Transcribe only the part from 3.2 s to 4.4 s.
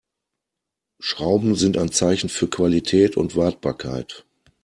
Wartbarkeit.